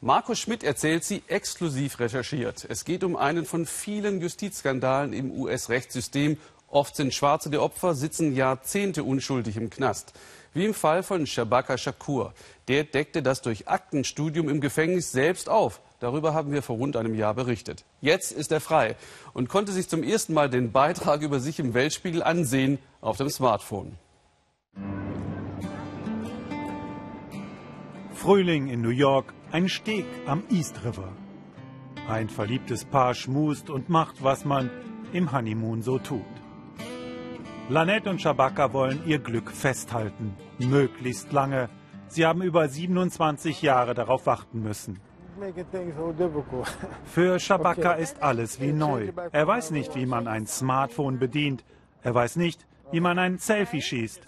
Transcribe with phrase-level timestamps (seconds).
[0.00, 2.64] Markus Schmidt erzählt sie exklusiv recherchiert.
[2.68, 6.36] Es geht um einen von vielen Justizskandalen im US-Rechtssystem.
[6.68, 10.12] Oft sind Schwarze die Opfer, sitzen Jahrzehnte unschuldig im Knast.
[10.54, 12.32] Wie im Fall von Shabaka Shakur.
[12.68, 15.80] Der deckte das durch Aktenstudium im Gefängnis selbst auf.
[15.98, 17.84] Darüber haben wir vor rund einem Jahr berichtet.
[18.00, 18.94] Jetzt ist er frei
[19.32, 23.30] und konnte sich zum ersten Mal den Beitrag über sich im Weltspiegel ansehen auf dem
[23.30, 23.96] Smartphone.
[28.18, 31.12] Frühling in New York, ein Steg am East River.
[32.08, 34.70] Ein verliebtes Paar schmust und macht, was man
[35.12, 36.26] im Honeymoon so tut.
[37.68, 41.68] Lanette und Shabaka wollen ihr Glück festhalten, möglichst lange.
[42.08, 44.98] Sie haben über 27 Jahre darauf warten müssen.
[47.04, 49.12] Für Shabaka ist alles wie neu.
[49.30, 51.64] Er weiß nicht, wie man ein Smartphone bedient.
[52.02, 54.22] Er weiß nicht, wie man ein Selfie schießt.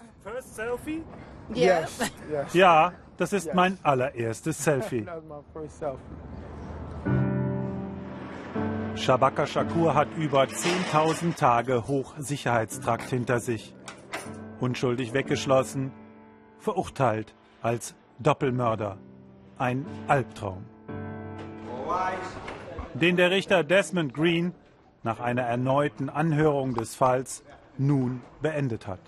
[2.53, 5.05] Ja, das ist mein allererstes Selfie.
[8.95, 13.75] Shabaka Shakur hat über 10.000 Tage Hochsicherheitstrakt hinter sich.
[14.59, 15.91] Unschuldig weggeschlossen,
[16.57, 18.97] verurteilt als Doppelmörder.
[19.59, 20.65] Ein Albtraum.
[22.95, 24.53] Den der Richter Desmond Green
[25.03, 27.43] nach einer erneuten Anhörung des Falls
[27.81, 28.99] nun beendet hat.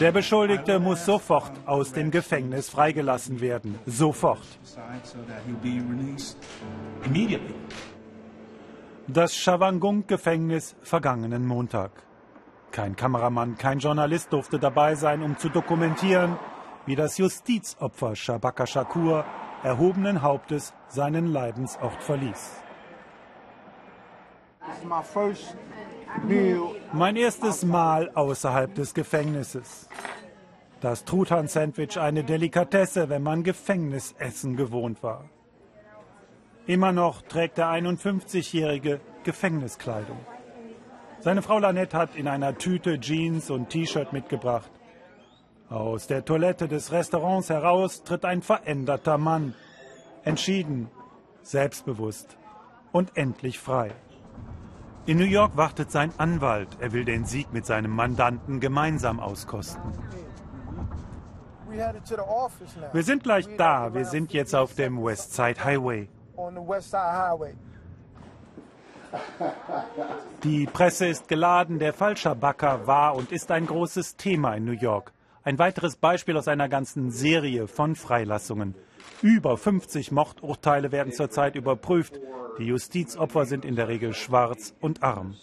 [0.00, 3.78] Der Beschuldigte muss sofort aus dem Gefängnis freigelassen werden.
[3.86, 4.46] Sofort.
[9.06, 11.90] Das Shawangung-Gefängnis vergangenen Montag.
[12.70, 16.36] Kein Kameramann, kein Journalist durfte dabei sein, um zu dokumentieren,
[16.86, 19.24] wie das Justizopfer Shabaka Shakur
[19.62, 22.62] erhobenen Hauptes seinen Leidensort verließ.
[26.92, 29.88] Mein erstes Mal außerhalb des Gefängnisses.
[30.80, 35.28] Das Truthahn-Sandwich eine Delikatesse, wenn man Gefängnisessen gewohnt war.
[36.66, 40.18] Immer noch trägt der 51-jährige Gefängniskleidung.
[41.20, 44.70] Seine Frau Lanette hat in einer Tüte Jeans und T-Shirt mitgebracht.
[45.68, 49.54] Aus der Toilette des Restaurants heraus tritt ein veränderter Mann.
[50.24, 50.88] Entschieden,
[51.42, 52.38] selbstbewusst
[52.92, 53.92] und endlich frei.
[55.08, 56.68] In New York wartet sein Anwalt.
[56.80, 59.80] Er will den Sieg mit seinem Mandanten gemeinsam auskosten.
[62.92, 63.94] Wir sind gleich da.
[63.94, 66.10] Wir sind jetzt auf dem West Side Highway.
[70.44, 71.78] Die Presse ist geladen.
[71.78, 75.14] Der Falscherbacker war und ist ein großes Thema in New York.
[75.48, 78.74] Ein weiteres Beispiel aus einer ganzen Serie von Freilassungen.
[79.22, 82.20] Über 50 Mordurteile werden zurzeit überprüft.
[82.58, 85.36] Die Justizopfer sind in der Regel schwarz und arm.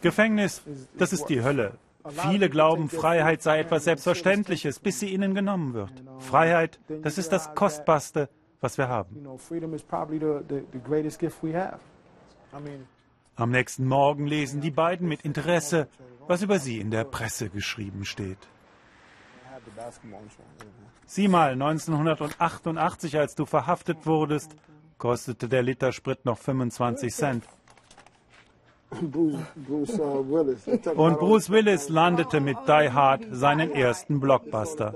[0.00, 0.62] Gefängnis,
[0.98, 1.74] das ist die Hölle.
[2.28, 5.92] Viele glauben, Freiheit sei etwas Selbstverständliches, bis sie ihnen genommen wird.
[6.18, 8.28] Freiheit, das ist das Kostbarste,
[8.60, 9.24] was wir haben.
[13.34, 15.88] Am nächsten Morgen lesen die beiden mit Interesse,
[16.26, 18.38] was über sie in der Presse geschrieben steht.
[21.06, 24.54] Sieh mal, 1988, als du verhaftet wurdest,
[24.98, 27.44] kostete der Liter Sprit noch 25 Cent.
[28.90, 29.10] Und
[31.18, 34.94] Bruce Willis landete mit Die Hard seinen ersten Blockbuster.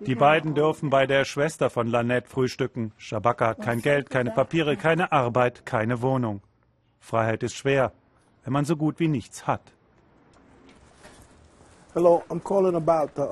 [0.00, 2.92] Die beiden dürfen bei der Schwester von Lanette frühstücken.
[2.98, 6.42] Shabaka hat kein Geld, keine Papiere, keine Arbeit, keine Wohnung.
[7.00, 7.92] Freiheit ist schwer,
[8.44, 9.62] wenn man so gut wie nichts hat.
[11.94, 12.20] Uh,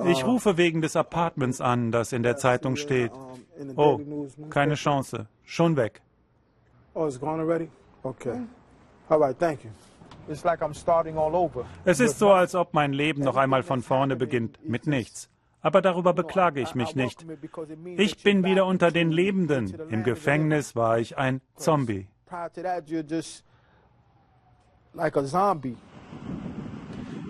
[0.07, 3.13] ich rufe wegen des Apartments an, das in der Zeitung steht.
[3.77, 4.01] Oh,
[4.49, 5.27] keine Chance.
[5.45, 6.01] Schon weg.
[6.95, 7.07] Oh,
[11.85, 15.29] es ist so, als ob mein Leben noch einmal von vorne beginnt, mit nichts.
[15.65, 17.25] Aber darüber beklage ich mich nicht.
[17.97, 19.75] Ich bin wieder unter den Lebenden.
[19.89, 22.07] Im Gefängnis war ich ein Zombie.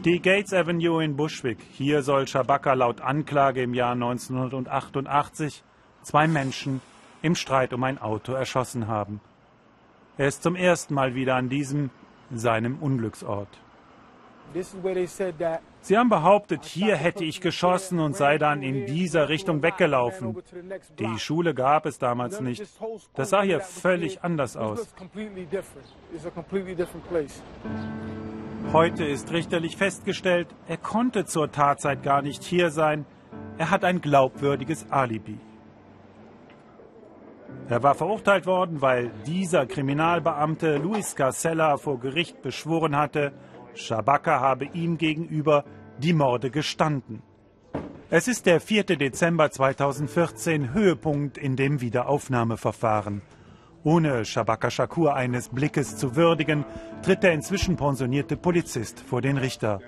[0.04, 1.58] Die Gates Avenue in Bushwick.
[1.70, 5.62] Hier soll Shabaka laut Anklage im Jahr 1988
[6.02, 6.80] zwei Menschen
[7.22, 9.20] im Streit um ein Auto erschossen haben.
[10.18, 11.90] Er ist zum ersten Mal wieder an diesem,
[12.34, 13.48] seinem Unglücksort.
[15.84, 20.34] Sie haben behauptet, hier hätte ich geschossen und sei dann in dieser Richtung weggelaufen.
[20.98, 22.64] Die Schule gab es damals nicht.
[23.12, 24.94] Das sah hier völlig anders aus.
[28.72, 33.04] Heute ist richterlich festgestellt, er konnte zur Tatzeit gar nicht hier sein.
[33.58, 35.38] Er hat ein glaubwürdiges Alibi.
[37.68, 43.32] Er war verurteilt worden, weil dieser Kriminalbeamte Luis Garcella vor Gericht beschworen hatte,
[43.74, 45.64] Shabaka habe ihm gegenüber
[45.98, 47.22] die Morde gestanden.
[48.10, 48.84] Es ist der 4.
[48.84, 53.22] Dezember 2014, Höhepunkt in dem Wiederaufnahmeverfahren.
[53.82, 56.64] Ohne Shabaka Shakur eines Blickes zu würdigen,
[57.02, 59.80] tritt der inzwischen pensionierte Polizist vor den Richter.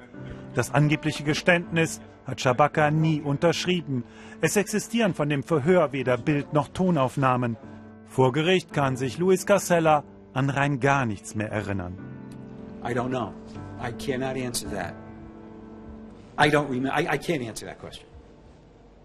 [0.54, 4.04] Das angebliche Geständnis hat Shabaka nie unterschrieben.
[4.40, 7.56] Es existieren von dem Verhör weder Bild- noch Tonaufnahmen.
[8.06, 11.96] Vor Gericht kann sich Luis Casella an rein gar nichts mehr erinnern.
[12.84, 13.32] I don't know.
[13.80, 14.94] I cannot answer that.
[16.38, 16.92] I don't remember.
[16.92, 18.06] I, I can't answer that question.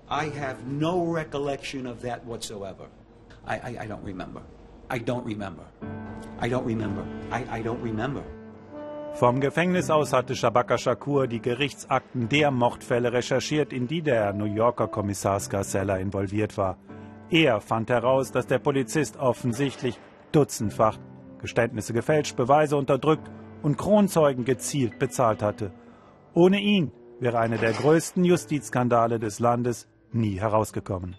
[0.10, 2.88] I have no recollection of that whatsoever.
[3.46, 4.42] I, I, I don't remember.
[4.90, 5.64] I don't remember.
[6.40, 7.06] I don't remember.
[7.32, 8.24] I, I don't remember.
[9.14, 14.46] Vom Gefängnis aus hatte Shabaka Shakur die Gerichtsakten der Mordfälle recherchiert, in die der New
[14.46, 16.78] Yorker Kommissar Scarcella involviert war.
[17.30, 20.00] Er fand heraus, dass der Polizist offensichtlich
[20.32, 20.98] dutzendfach
[21.40, 23.30] Geständnisse gefälscht, Beweise unterdrückt
[23.64, 25.72] und Kronzeugen gezielt bezahlt hatte.
[26.34, 31.16] Ohne ihn wäre einer der größten Justizskandale des Landes nie herausgekommen.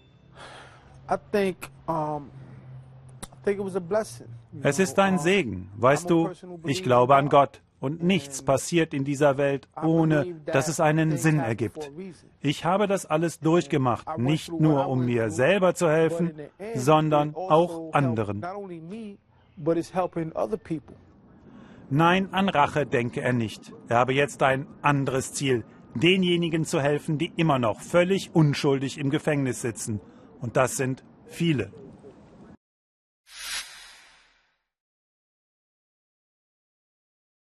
[4.62, 5.70] Es ist ein Segen.
[5.76, 6.30] Weißt du,
[6.64, 7.60] ich glaube an Gott.
[7.80, 11.90] Und nichts passiert in dieser Welt, ohne dass es einen Sinn ergibt.
[12.40, 16.32] Ich habe das alles durchgemacht, nicht nur um mir selber zu helfen,
[16.76, 18.44] sondern auch anderen.
[21.90, 23.73] Nein, an Rache denke er nicht.
[23.88, 25.64] Er habe jetzt ein anderes Ziel,
[25.94, 30.00] denjenigen zu helfen, die immer noch völlig unschuldig im Gefängnis sitzen.
[30.40, 31.70] Und das sind viele.